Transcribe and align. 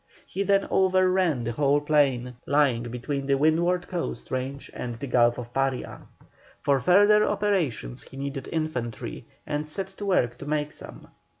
He 0.25 0.41
then 0.41 0.65
overran 0.71 1.43
the 1.43 1.51
whole 1.51 1.79
plain 1.79 2.35
lying 2.47 2.81
between 2.85 3.27
the 3.27 3.37
windward 3.37 3.87
coast 3.87 4.31
range 4.31 4.71
and 4.73 4.95
the 4.95 5.05
Gulf 5.05 5.37
of 5.37 5.53
Paria. 5.53 6.07
For 6.59 6.79
further 6.79 7.23
operations 7.23 8.01
he 8.01 8.17
needed 8.17 8.49
infantry, 8.51 9.27
and 9.45 9.69
set 9.69 9.89
to 9.99 10.05
work 10.07 10.39
to 10.39 10.47
make 10.47 10.71
some. 10.71 11.07